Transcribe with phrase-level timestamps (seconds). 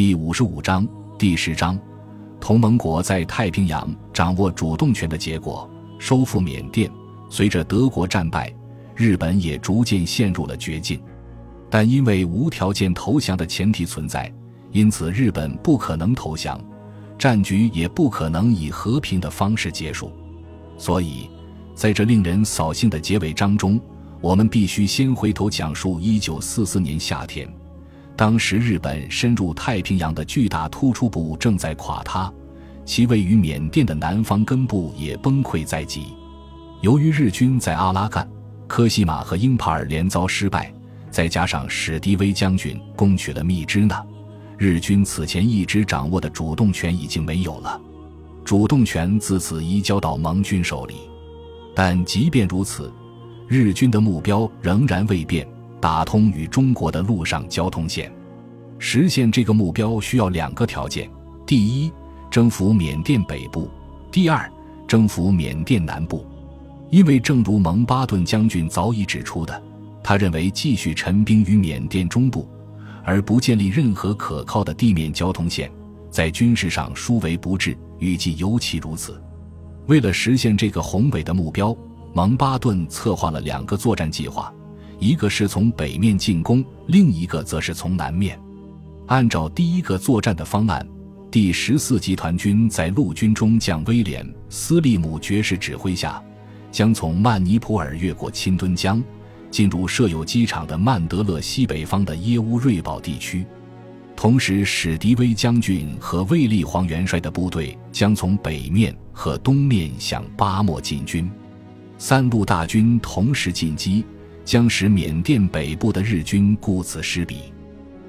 [0.00, 1.78] 第五十五章第十章，
[2.40, 6.90] 同盟国在太平洋掌握主动权的结果，收复缅甸。
[7.28, 8.50] 随着德国战败，
[8.96, 10.98] 日本也逐渐陷入了绝境。
[11.68, 14.32] 但因为无条件投降的前提存在，
[14.72, 16.58] 因此日本不可能投降，
[17.18, 20.10] 战局也不可能以和平的方式结束。
[20.78, 21.28] 所以，
[21.74, 23.78] 在这令人扫兴的结尾章中，
[24.22, 27.46] 我们必须先回头讲述一九四四年夏天，
[28.20, 32.30] 当时日本深入太平洋的巨大突出部正在垮塌，
[32.84, 36.08] 其位于缅甸的南方根部也崩溃在即。
[36.82, 38.28] 由于日军在阿拉干、
[38.68, 40.70] 科西玛和英帕尔连遭失败，
[41.10, 44.04] 再加上史迪威将军攻取了密支那，
[44.58, 47.80] 日军此前一直掌握的主动权已经没有了，
[48.44, 50.96] 主动权自此移交到盟军手里。
[51.74, 52.92] 但即便如此，
[53.48, 55.48] 日军的目标仍然未变：
[55.80, 58.12] 打通与中国的陆上交通线。
[58.78, 61.10] 实现这个目标需要两个条件：
[61.46, 61.92] 第一，
[62.30, 63.68] 征服缅甸北部；
[64.10, 64.50] 第二，
[64.86, 66.26] 征服缅甸南部。
[66.90, 69.62] 因为，正如蒙巴顿将军早已指出的，
[70.02, 72.48] 他认为继续陈兵于缅甸中部，
[73.04, 75.70] 而不建立任何可靠的地面交通线，
[76.10, 79.22] 在军事上殊为不智，预计尤其如此。
[79.86, 81.76] 为了实现这个宏伟的目标，
[82.12, 84.52] 蒙巴顿策划了两个作战计划，
[85.00, 88.38] 一个是从北面进攻，另一个则是从南面。
[89.06, 90.86] 按照第一个作战的方案，
[91.30, 96.22] 第十四集团军在陆军中将威廉·斯利姆爵士指挥下。
[96.70, 99.02] 将从曼尼普尔越过钦敦江，
[99.50, 103.44] 进入设有机场的曼德勒西北方的耶乌瑞堡地区。
[104.14, 111.28] 同时，史迪威将军和卫立煌元帅的部队将从北面和东面向巴莫进军。
[111.98, 114.04] 三路大军同时进击，
[114.50, 117.52] 将使缅甸北部的日军顾此失彼。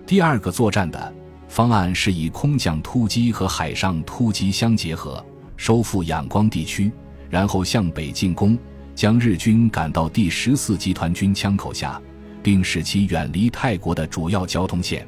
[0.07, 1.13] 第二个作战的
[1.47, 5.23] 方案是以空降突击和海上突击相结合，
[5.55, 6.91] 收复仰光地区。
[7.29, 8.57] 然后向北进攻，
[8.95, 12.01] 将日军赶到第十四集团军枪口下，
[12.41, 15.07] 并使其远离泰国的主要交通线。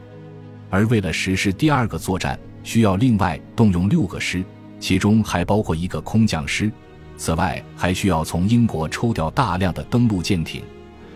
[0.70, 4.46] 而为了实施第二个作战，需要另外动用六个师，
[4.80, 6.72] 其中还包括一个空降师。
[7.18, 10.62] 此外，还需要从英国抽调大量的登陆舰艇，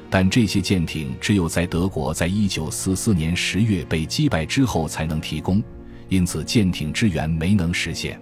[0.10, 5.62] 但这些舰艇只有在德国在一九四四年十月被击败之后才能提供，
[6.10, 8.20] 因此舰艇支援没能实现。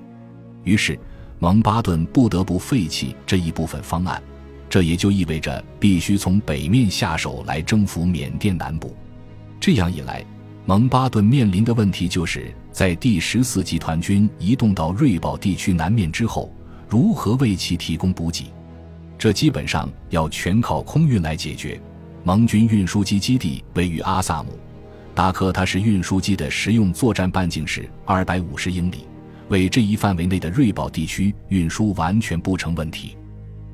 [0.63, 0.97] 于是。
[1.38, 4.24] 蒙巴顿不得不废弃这一部分方案，
[4.69, 8.95] 这也就意味着必须从北面下手来征服缅甸南部。
[9.59, 10.25] 这样一来，
[10.66, 16.50] 蒙巴顿面临的问题就是在第十四集团军移动到瑞宝地区南面之后，
[16.88, 18.45] 如何为其提供补给？
[19.17, 21.79] 这基本上要全靠空运来解决。
[22.23, 24.57] 盟军运输机基地位于阿萨姆，
[25.13, 29.05] 达科他是运输机的实用作战半径是二百五十英里。
[29.49, 33.15] 为这一范围内的瑞宝地区运输完全不成问题，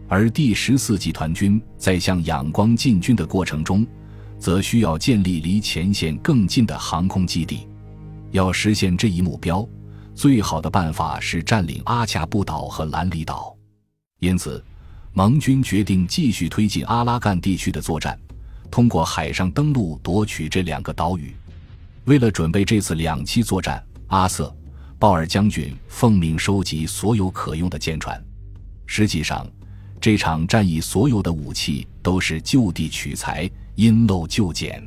[0.10, 3.88] 而第十四集团军在向仰光进军的过程中，
[4.38, 7.66] 则需要建立离前线更近的航空基地。
[8.32, 9.66] 要实现这一目标，
[10.14, 13.56] 最好的办法是占领阿恰布岛和兰里岛。
[14.20, 14.62] 因此，
[15.14, 18.18] 盟军决定继续推进阿拉干地区的作战，
[18.70, 21.36] 通过海上登陆夺取这两个岛屿。
[22.06, 24.54] 为了准备这次两栖作战，阿瑟。
[24.98, 28.24] 鲍尔将军奉命收集所有可用的舰船。
[28.86, 29.48] 实际上，
[30.00, 34.80] 这场战役所有的武器都是就地取材，因陋就简。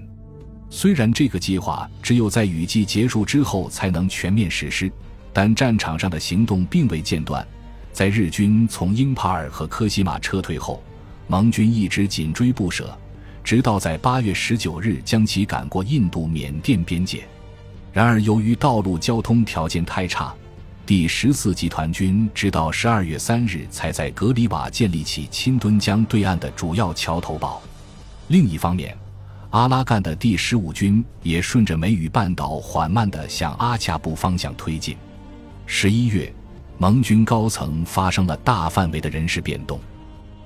[0.71, 4.89] 虽然这个计划只有在雨季结束之后才能全面实施，
[5.33, 7.45] 但战场上的行动并未间断。
[7.95, 10.83] 在日军从英帕尔和科西玛撤退后，
[11.29, 12.93] 盟军一直紧追不舍，
[13.45, 17.25] 直到在八月十九日将其赶过印度缅甸边界。
[17.93, 20.35] 然而，由于道路交通条件太差，
[20.85, 27.63] 第十四集团军直到十二月三日才在格里瓦建立起钦敦江对岸的主要桥头堡。
[28.27, 28.99] 另一方面，
[29.51, 34.97] 阿拉干的第十五军也顺着梅雨半岛缓慢地向阿恰布方向推进。
[35.65, 36.35] 十一月，
[36.77, 39.79] 盟军高层发生了大范围的人事变动，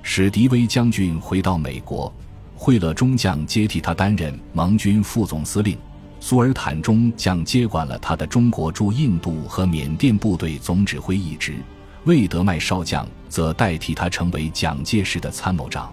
[0.03, 2.11] 史迪威将军回到美国，
[2.55, 5.77] 惠勒中将接替他担任盟军副总司令。
[6.21, 11.55] 苏尔坦中将接管了他的中国驻印度和缅甸部队总指挥一职，
[12.03, 15.91] 魏德迈少将则代替他成为蒋介石的参谋长。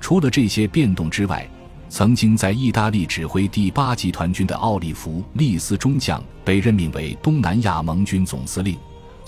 [0.00, 1.46] 除了这些变动之外，
[1.88, 8.78] 曾经在意大利指挥第八集团军的奥利弗·利斯中将被任命为东南亚盟军总司令，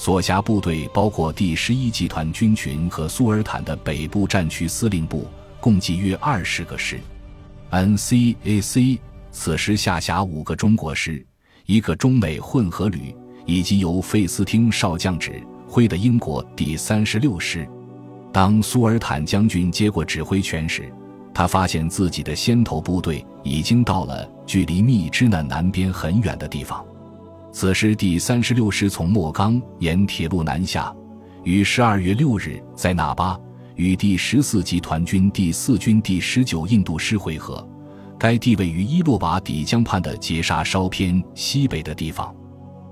[0.00, 5.26] 所辖部队包括第十一集团军群和苏尔坦的北部战区司令部，
[5.60, 6.98] 共计约二十个师。
[7.70, 8.98] NCAC。
[9.30, 11.22] 此时下辖五个中国师，
[11.66, 13.14] 一个中美混合旅，
[13.44, 17.68] 以及由费斯汀少将指挥的英国第三十六师。
[18.32, 20.90] 当苏尔坦将军接过指挥权时，
[21.34, 26.82] 他发现自己的先头部队已经到了距离密支那南边很远的地方。
[27.52, 30.94] 此时，第三十六师从莫冈沿铁路南下，
[31.42, 33.38] 于十二月六日在那巴
[33.74, 37.66] 与第十四集团军第四军第十九印度师会合。
[38.18, 42.34] 该地位于伊洛瓦底江畔的杰沙稍偏西北的地方。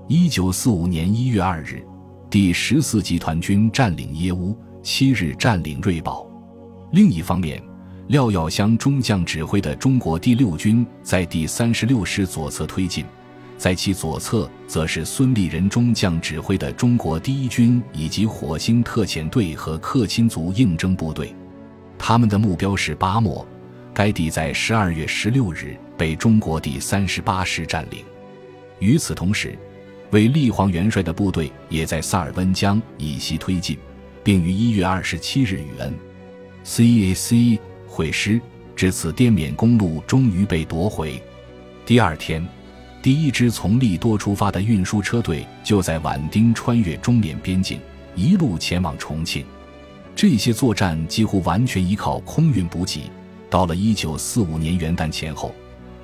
[0.07, 1.85] 一九四五年一月二日，
[2.29, 6.27] 第十四集团军占领耶乌，七日占领瑞宝。
[6.91, 7.63] 另一方面，
[8.07, 13.05] 廖耀湘中将指挥的中国第六军在第三十六师左侧推进。
[13.59, 21.35] 在其左侧，则是孙立人中将指挥的中国第一军以及火星特遣队和克钦族应征部队，
[21.97, 23.45] 他们的目标是巴莫。
[23.93, 28.01] 该地在十二月十六日被中国第三十八师占领。
[28.79, 29.59] 与此同时，
[30.11, 33.77] 为立煌元帅的部队也在萨尔温江以西推进，
[34.23, 37.59] 并于一月二十七日与 N.C.A.C.
[37.85, 38.39] 会师。
[38.73, 41.21] 至此，滇缅公路终于被夺回。
[41.85, 42.41] 第二天。
[43.01, 47.79] 第一支从利多出发的运输车队就在晚丁穿越中缅边境，
[48.13, 49.45] 一路前往重庆。
[50.13, 53.09] 这些作战几乎完全依靠空运补给。
[53.49, 55.55] 到了1945年元旦前后，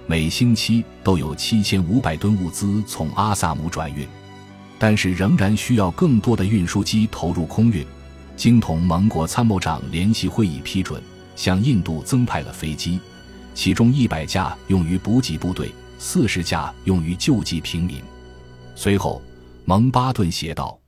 [0.07, 4.07] 每星期都有7500吨物资从阿萨姆转运，
[4.79, 7.85] 但是仍然需要更多的运输机投入空运。
[8.37, 11.01] 经同盟国参谋长联席会议批准，
[11.35, 12.99] 向印度增派了飞机，
[13.53, 15.71] 其中100架用于补给部队。
[15.97, 17.97] 四十架用于救济平民。
[18.75, 19.21] 随后，
[19.63, 20.79] 蒙巴顿写道：“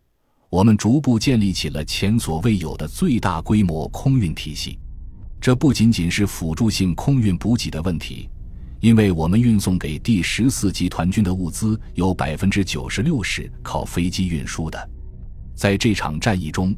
[0.49, 4.77] 我们逐步建立起了前所未有的最大规模空运体系。
[5.39, 8.29] 这不仅仅是辅助性空运补给的问题，
[8.79, 14.89] 因为我们运送给第十四集团军的物资有百分之九十六是靠飞机运输的。
[15.55, 16.75] 在这场战役中，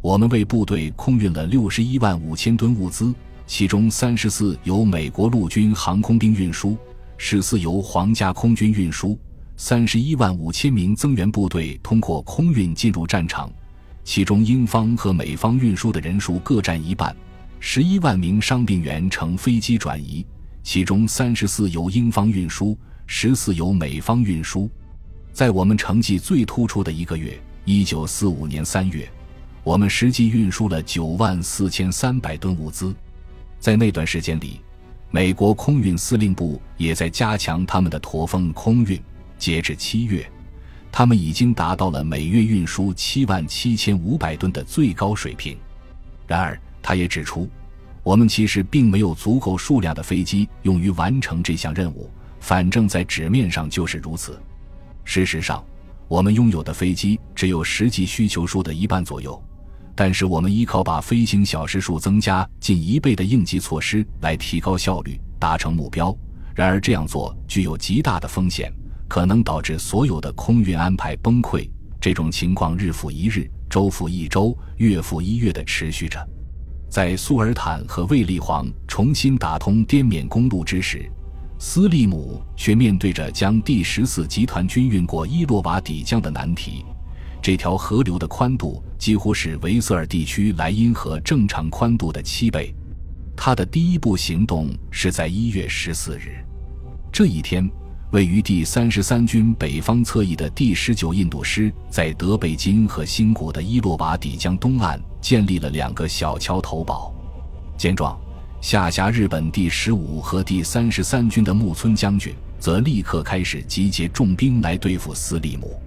[0.00, 3.14] 我们为部队空运了六十一万五千吨物资，
[3.46, 6.76] 其中三十四由美国陆军航空兵运输。”
[7.18, 9.18] 十四由皇家空军运输，
[9.56, 13.50] 三十一万五千名增援部队通过空运进入战场，
[14.04, 17.14] 其中英方和美方运输的人数各占一半。
[17.58, 20.24] 十一万名伤病员乘飞机转移，
[20.62, 24.70] 其中三十四由英方运输，十四由美方运输。
[25.32, 29.08] 在我们成绩最突出的一个月，一九四五年三月，
[29.64, 32.94] 我们实际运输了九万四千三百吨物资。
[33.58, 34.60] 在那段时间里。
[35.10, 39.00] 美国空运司令部也在加强他们的驼峰空运。
[39.38, 40.26] 截至七月，
[40.90, 45.56] 他们已经达到了每月运输七万七千五百吨的最高水平。
[46.26, 47.48] 然而，他也指出，
[48.02, 52.10] 我们其实并没有足够数量的飞机用于完成这项任务。
[52.40, 54.40] 反正，在纸面上就是如此。
[55.04, 55.64] 事实上，
[56.08, 59.40] 我们拥有的飞机只有实际需求数的一半左右。
[59.96, 66.14] 但是我们依靠把飞行小时数增加近一倍的应急措施来提高效率，达成目标。
[66.54, 68.70] 然而这样做具有极大的风险，
[69.08, 71.68] 可能导致所有的空运安排崩溃。
[71.98, 76.22] 这种情况日复一日、周复一周、月复一月的持续着。
[76.90, 81.10] 在苏尔坦和卫立煌重新打通滇缅公路之时，
[81.58, 86.84] 斯利姆却面对着将第十四集团军运过伊洛瓦底江的难题。
[87.46, 92.74] 这条河流的宽度几乎是维瑟尔地区莱茵河正常宽度的七倍。
[93.36, 96.44] 他的第一步行动是在一月十四日，
[97.12, 97.70] 这一天，
[98.10, 107.14] 位于第三十三军北方侧翼的第十九印度师在德贝金和新谷的伊洛瓦底江东岸建立了两个小桥头堡。
[107.78, 108.18] 见状，
[108.60, 115.80] 下辖日本第十五和第三十三军的木村将军则立刻开始集结重兵来对付斯利姆。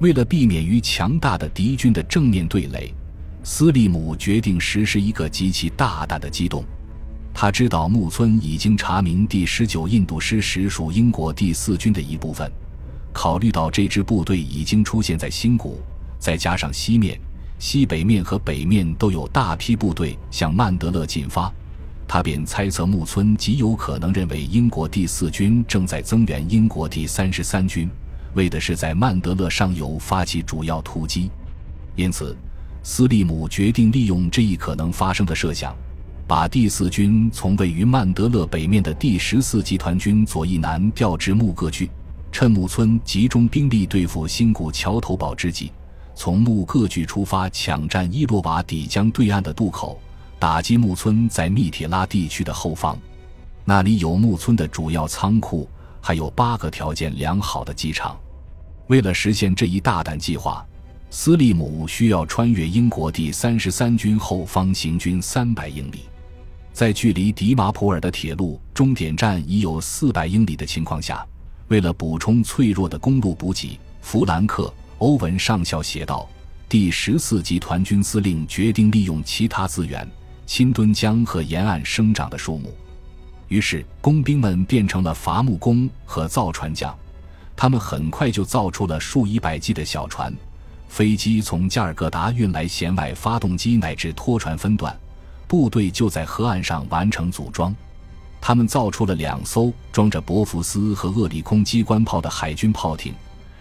[0.00, 2.94] 为了避免与强大的敌军的正面对垒，
[3.42, 6.64] 斯利姆决定实施一个极其大胆的机动。
[7.34, 12.50] 他知道木村已经查明第十九印度师实属英国第四军的一部分，
[13.12, 15.80] 考虑到这支部队已经出现在新谷，
[16.18, 17.18] 再加上西面、
[17.58, 21.52] 西北面和北面都有大批部队向曼德勒进发，
[22.06, 27.88] 他便猜测木村极有可能认为英国第四军正在增援英国第三十三军。
[28.34, 31.30] 为的是在曼德勒上游发起主要突击，
[31.96, 32.36] 因此，
[32.82, 35.74] 斯利姆决定利用这一可能发生的设想，
[36.26, 41.90] 把第四军从位于曼德勒北面的第十四集团军左翼南调至木各据，
[42.30, 45.72] 趁木村集中兵力对付新谷桥头堡之际，
[46.14, 49.98] 从木各据出发抢占伊洛瓦底江对岸的渡口，
[50.38, 52.96] 打击木村在密铁拉地区的后方，
[53.64, 55.68] 那里有木村的主要仓库。
[56.08, 58.18] 还有八个条件良好的机场。
[58.86, 60.66] 为了实现这一大胆计划，
[61.10, 66.06] 斯利姆需要穿越英国第三十三军后方行军三百英里，
[66.72, 71.22] 在距离迪马普尔的铁路终点站已有四百英里的情况下，
[71.66, 74.62] 为了补充脆弱的公路补给，弗兰克·
[74.96, 76.26] 欧文上校写道
[76.70, 80.08] ：“第十四集团军司令决定利用其他资源，
[80.46, 82.74] 侵敦江和沿岸生长的树木。”
[83.48, 86.96] 于是，工兵们变成了伐木工和造船匠。
[87.56, 90.32] 他们很快就造出了数以百计的小船，
[90.88, 94.96] 飞机从加尔各答运来舷外发动机乃至拖船分段，
[95.48, 97.74] 部队就在河岸上完成组装。
[98.40, 103.12] 他们造出了两艘装着伯福斯和厄里空机关炮的海军炮艇，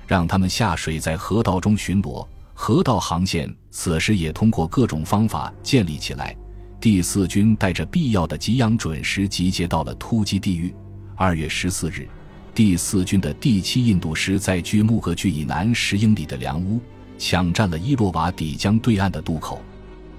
[0.06, 2.26] 让他们下水在河道中巡逻。
[2.54, 6.36] 河道航线此时也通过各种方法建立起来。
[6.80, 10.74] 第四军带着必要的给养准时集结到了突击地域。
[11.16, 12.08] 二月十四日。
[12.54, 16.82] 第四军的第七印度师在距木格距以南十英里的梁屋
[17.16, 19.62] 抢占了伊洛瓦底江对岸的渡口。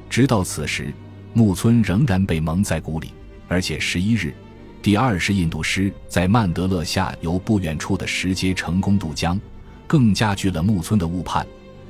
[0.08, 0.92] 直到此时，
[1.32, 3.12] 木村仍然被蒙在鼓里。
[3.48, 4.34] 而且十一日，
[4.82, 9.40] 第二十印度师在曼德勒下游不远处的石阶成功渡江，
[9.86, 11.46] 更加剧了木村的误判。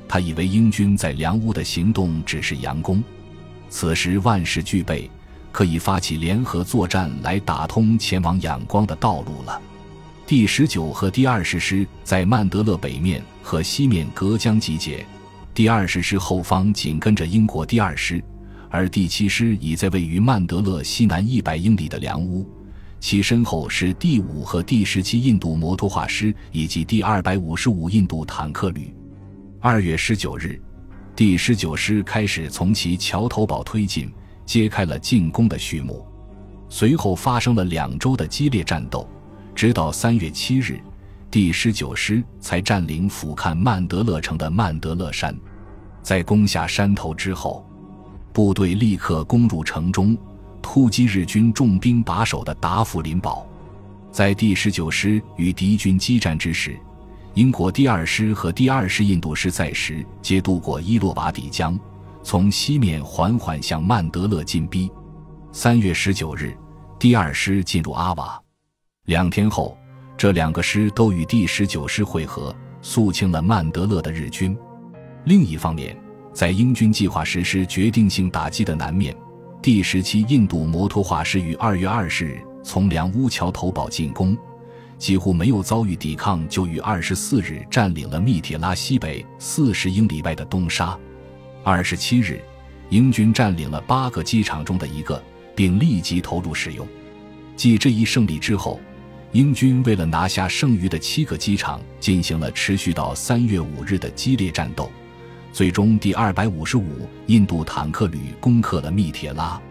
[0.07, 3.03] 他以为英军在梁屋的行动只是佯攻。
[3.69, 5.09] 此时万事俱备，
[5.51, 9.61] 可以发起联合作战来打通前往仰光的道路了。
[10.25, 15.05] 第十九和第二十师在曼德勒北面和西面隔江集结，
[15.53, 18.23] 第二十师后方紧跟着英国第二师，
[18.69, 22.47] 而第七师已在位于曼德勒西南一百英里的梁屋，
[22.99, 28.93] 其身后是第五和第十七印度摩托化师以及第二百五十五印度坦克旅。
[29.59, 30.61] 二月十九日，
[31.19, 34.09] 第十九师开始从其桥头堡推进，
[34.45, 36.07] 揭开了进攻的序幕。
[36.69, 39.05] 随后发生了两周的激烈战斗。
[39.53, 40.79] 直到三月七日，
[41.29, 45.37] 第十九师才占领俯瞰曼德勒城的曼德勒山。
[46.01, 47.67] 在攻下山头之后，
[48.31, 50.17] 部队立刻攻入城中，
[50.61, 53.45] 突击日军重兵把守的达芙林堡。
[54.09, 56.79] 在第十九师与敌军激战之时，
[57.35, 61.79] 英国第二师和第二师印度师在时皆渡过伊洛瓦底江，
[62.23, 64.91] 从西面缓缓向曼德勒进逼。
[65.51, 66.57] 三月十九日，
[66.97, 68.41] 第二师进入阿瓦。
[69.05, 69.77] 两天后，
[70.17, 74.57] 这两个师都与第十九师会合，肃清了曼德勒的日军。
[75.25, 75.95] 另一方面，
[76.33, 79.15] 在英军计划实施决定性打击的南面，
[79.61, 84.35] 第十七印度摩托化师于二月二十日从梁乌桥头堡进攻，
[84.99, 90.95] 几乎没有遭遇抵抗，就于二十四日占领了密铁拉西北四十英里外的东沙。
[91.63, 92.39] 二十七日，
[92.89, 95.23] 英军占领了八个机场中的一个，
[95.55, 96.85] 并立即投入使用。
[97.55, 98.79] 继这一胜利之后。
[99.31, 104.89] 英军为了拿下剩余的七个机场，进行了持续到三月五日的激烈战斗。
[105.53, 109.61] 最终，第二百五十五印度坦克旅攻克了密铁拉。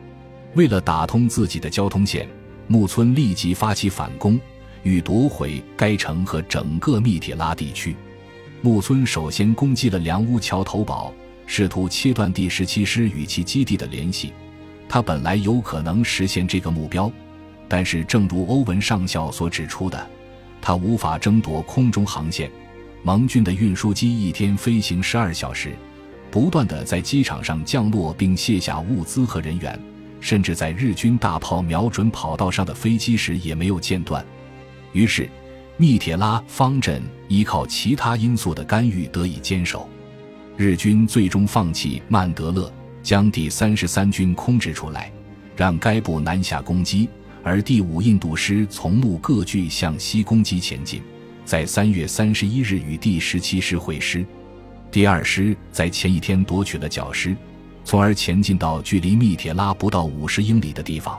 [0.55, 2.29] 为了打通自己的交通线，
[2.69, 4.41] 木村立即发起反攻，
[4.83, 7.97] 欲夺回该城和整个密铁拉地区。
[8.61, 11.13] 木村首先攻击了梁屋桥头堡，
[11.47, 14.33] 试图切断第十七师与其基地的联系。
[14.89, 17.11] 他本来有可能实现这个目标。
[17.71, 20.09] 但是，正如欧文上校所指出的，
[20.59, 22.51] 他无法争夺空中航线。
[23.03, 25.73] 盟军的运输机一天飞行十二小时，
[26.31, 29.79] 不断的在机场上降落并卸下物资和人员，
[30.19, 34.25] 甚至在日军大炮瞄准跑道上的飞机时也没有间断。
[34.93, 35.29] 于是，
[35.77, 39.89] 密铁拉方阵依靠其他因素的干预得以坚守。
[40.57, 45.13] 日军最终放弃曼德勒，将第三十三军空置出来，
[45.57, 47.09] 让该部南下攻击。
[47.45, 51.01] 而第五印度师从木各据向西攻击前进，
[51.45, 54.27] 在三月三十一日与第十七师会师。
[54.91, 57.37] 第二师在前一天夺取了角师，
[57.85, 61.19] 从而前进到距离密铁拉不到五十英里的地方。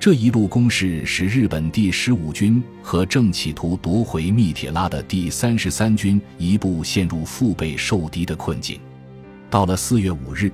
[0.00, 8.80] 这一路攻势使日本第十五军和正企图夺回密铁拉的第三十三军一部陷入腹背受敌的困境。
[9.50, 10.50] 到了四月五日，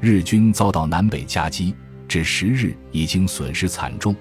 [0.00, 1.74] 日军遭到南北夹击，
[2.08, 4.16] 至十日已经损失惨重。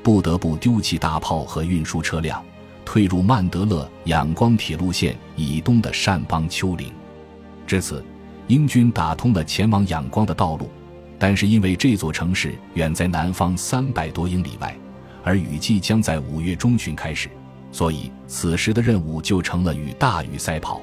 [0.00, 2.40] 不得不丢弃大炮和运输车辆，
[2.84, 6.92] 退入曼德勒仰光铁路线以东的善邦丘陵。
[7.66, 8.00] 至此，
[8.46, 10.70] 英军打通了前往仰光的道路。
[11.20, 14.74] 但是因为这座城市远在南方三百多英里外，
[15.22, 17.28] 而雨季将在五月中旬开始，
[17.70, 20.80] 所以此时的任务就成了与大雨赛跑。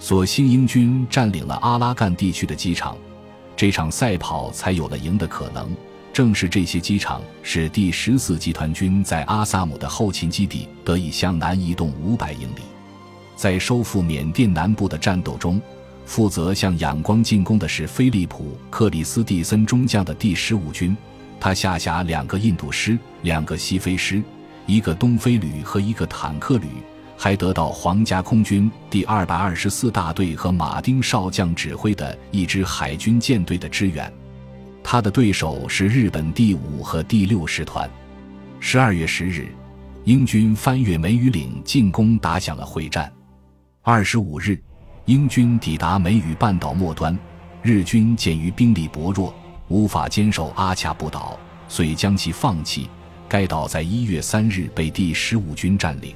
[0.00, 2.96] 所幸英军占领了阿拉干地区的机场，
[3.54, 5.70] 这场赛跑才有了赢的可能。
[6.14, 12.62] 正是这些机场使第十四集团军在阿萨姆的后勤基地得以向南移动五百英里。
[13.36, 15.60] 在收复缅甸南部的战斗中，
[16.08, 20.96] 负责向仰光进攻的是菲利普·克里斯蒂森中将的第十五军，
[21.38, 24.22] 他下辖两个印度师、两个西非师、
[24.64, 26.66] 一个东非旅和一个坦克旅。
[27.14, 34.10] 还得到皇家空军第二百二十四大队和马丁少将指挥的一支海军舰队的支援，
[34.82, 37.90] 他的对手是日本第五和第六师团。
[38.60, 39.48] 十二月十日，
[40.04, 43.12] 英军翻越梅雨岭进攻，打响了会战。
[43.82, 44.58] 二十五日，
[45.08, 47.18] 英军抵达梅雨半岛末端，
[47.62, 49.34] 日军鉴于兵力薄弱，
[49.68, 52.90] 无法坚守阿恰布岛，遂将其放弃。
[53.26, 56.14] 该岛在一月三日被第十五军占领。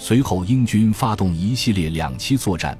[0.00, 2.76] 随后，英军发动一系列两栖作战，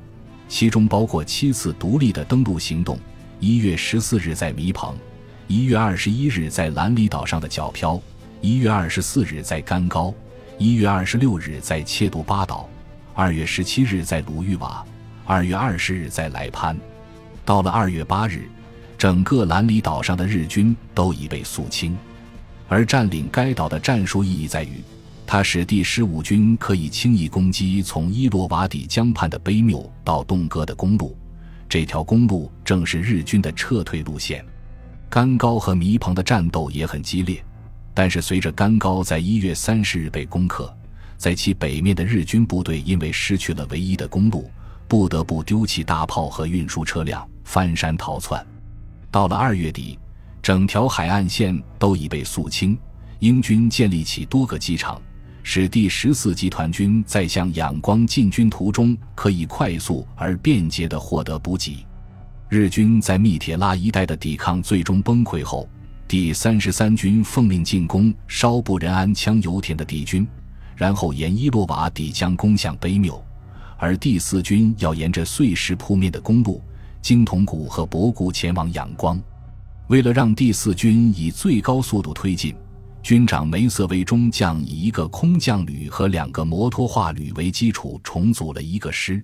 [0.49, 2.99] 其中包括七次独立的登陆行动：
[3.39, 4.93] 一月十四日在弥蓬，
[5.47, 8.01] 一月二十一日在兰里岛上的角漂，
[8.41, 10.13] 一月二十四日在甘高，
[10.59, 12.69] 一月二十六日在切杜巴岛，
[13.15, 14.85] 二月十七日在鲁豫瓦，
[15.31, 16.75] 二月二十日在莱潘。
[17.45, 18.49] 到了二月八日，
[18.97, 21.95] 整个兰里岛上的日军都已被肃清，
[22.67, 24.83] 而占领该岛的战术意义在于。
[25.27, 31.15] 它使第十五军可以轻易攻击从伊洛瓦底江畔的卑缪到洞哥的公路，
[31.69, 34.43] 这条公路正是日军的撤退路线。
[35.11, 37.45] 甘高和弥蓬的战斗也很激烈，
[37.93, 40.75] 但是随着甘高在一月三十日被攻克，
[41.19, 44.51] 在其北面的日军部队因为失去了唯一的公路，
[44.89, 48.45] 不得不丢弃大炮和运输车辆，翻山逃窜。
[49.11, 49.99] 到了二月底，
[50.43, 52.77] 整条海岸线都已被肃清，
[53.19, 55.01] 英军建立起多个机场。
[55.43, 61.87] 使第十四集团军在向仰光进军途中可以快速而便捷地获得补给。
[62.51, 65.69] 日军在密铁拉一带的抵抗最终崩溃后，
[66.07, 70.27] 第三十三军奉命进攻稍布仁安枪油田的敌军，
[70.77, 73.23] 然后沿伊洛瓦底江攻向卑缪，
[73.79, 76.61] 而第四军要沿着碎石铺面的公路
[77.01, 79.19] 经铜谷和博谷前往仰光。
[79.87, 82.55] 为了让第四军以最高速度推进。
[83.01, 89.23] 军长梅瑟维中将以一个空降旅和两个摩托化旅为基础重组了一个师，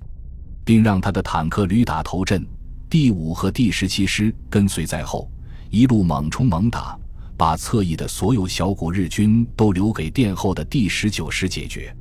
[0.64, 2.46] 并让他的坦克旅打头阵，
[2.88, 5.28] 第五和第十七师跟随在后，
[5.70, 6.96] 一路猛冲猛打，
[7.36, 11.94] 把侧翼的所有小股日军都留给殿后的第十九师解决。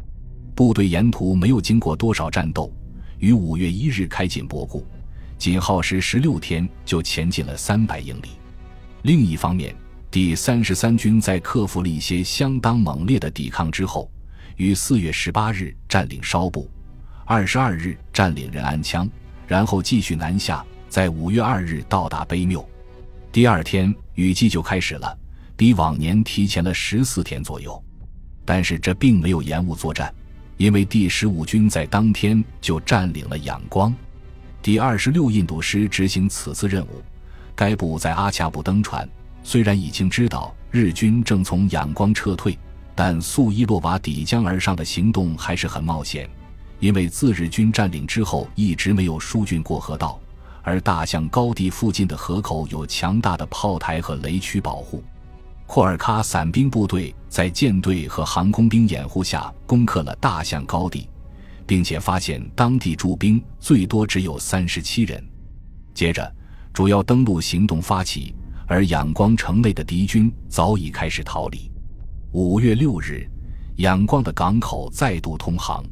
[0.56, 2.72] 部队沿途没有经过多少战斗，
[3.20, 4.86] 于五月一日开进博固，
[5.38, 8.30] 仅耗时十六天就前进了三百英里。
[9.04, 9.76] 另一方面。
[10.12, 14.08] 第三十三军在克服了一些相当猛烈的抵抗之后，
[14.58, 16.70] 于四月十八日占领稍布，
[17.26, 19.10] 二十二日占领仁安羌，
[19.48, 22.64] 然后继续南下，在五月二日到达卑谬。
[23.32, 25.18] 第二天雨季就开始了，
[25.58, 27.84] 比往年提前了十四天左右。
[28.46, 30.14] 但是这并没有延误作战，
[30.64, 33.94] 因为第十五军在当天就占领了仰光。
[34.62, 37.04] 第二十六印度师执行此次任务，
[37.54, 39.06] 该部在阿恰布登船。
[39.44, 42.58] 虽然已经知道日军正从仰光撤退，
[42.96, 46.30] 但素伊洛瓦底江而上的行动还是很冒险，
[46.80, 50.18] 因为自日军占领之后一直没有疏浚过河道，
[50.62, 55.04] 而大象高地附近的河口有强大的炮台和雷区保护。
[55.66, 61.10] 库尔喀伞兵部队在舰队和航空兵掩护下攻克了大象高地，
[61.66, 65.24] 并且发现当地驻兵最多只有三十七人。
[65.94, 66.32] 接着，
[66.74, 68.36] 主要登陆行动发起。
[68.66, 71.70] 而仰光城内的敌军早已开始逃离。
[72.32, 73.30] 五月六日，
[73.76, 75.84] 仰光的港口再度通航。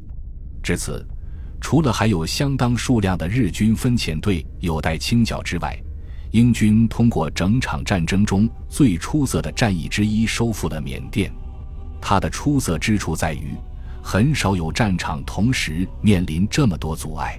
[0.62, 1.06] 至此，
[1.60, 5.80] 除了还有相当数量的日军分遣队有待清剿之外，
[6.32, 11.30] 英军通过整场战争中最出色的战役之一收复了缅甸。
[12.00, 13.54] 它的出色之处在于，
[14.02, 17.38] 很少有战场同时面临这么多阻碍：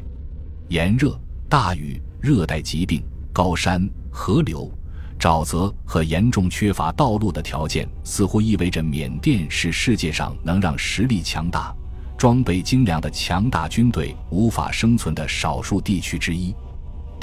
[0.69, 3.03] 炎热、大雨、热带疾病、
[3.33, 4.71] 高山、河流。
[5.19, 11.73] 沼泽和严重缺乏道路的条件，似乎意味着缅甸是世界上能让实力强大、
[12.17, 16.53] 装备精良的强大军队无法生存的少数地区之一。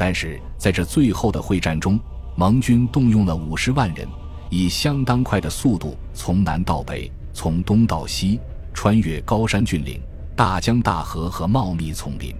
[0.00, 2.00] 但是在这最后的会战中，
[2.34, 4.08] 盟军动用了五十万人，
[4.48, 8.40] 以相当快的速度从南到北、从东到西，
[8.72, 10.00] 穿越高山峻岭、
[10.34, 12.34] 大江大河和茂密丛林。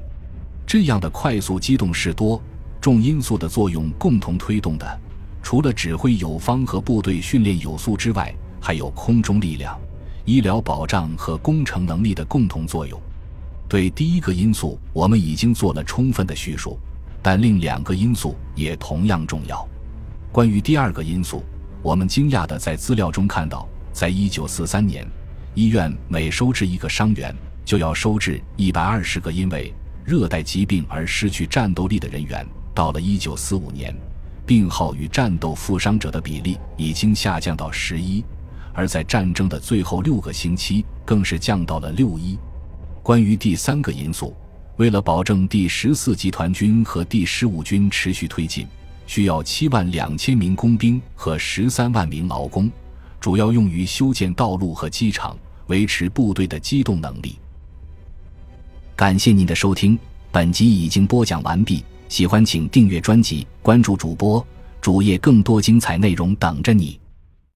[0.66, 2.42] 这样的快速机动是多
[2.80, 5.00] 重因素的作用共同推动的。
[5.42, 9.78] 除了指挥有方和部队训练有素之外，还有空中力量、
[10.24, 12.98] 医疗保障和工程能力的共同作用。
[13.68, 16.78] 对第一个因素，我们已经做了充分的叙述，
[17.22, 19.66] 但另两个因素也同样重要。
[20.32, 21.42] 关于第二个因素，
[21.82, 25.06] 我们惊讶地在资料中看到，在一九四三年，
[25.54, 32.46] 医院每收治一个伤员，就要收治一百二十个因为热带疾病而失去战斗力的人员。
[32.72, 33.94] 到了一九四五年，
[34.46, 38.24] 病号与战斗负伤者的比例已经下降到十一，
[38.72, 42.38] 而在战争的最后六个星期，更是降到了六一。
[43.02, 44.34] 关于第三个因素，
[44.80, 48.66] 为了保证第十四集团军和第十五军持续推进，
[49.06, 52.70] 需要七万两千名工兵和十三万名劳工，
[53.20, 57.38] 主要用于修建道路和机场，维持部队的机动能力。
[58.96, 59.98] 感谢您的收听，
[60.32, 61.84] 本集已经播讲完毕。
[62.08, 64.42] 喜欢请订阅专辑，关注主播
[64.80, 66.99] 主页，更多精彩内容等着你。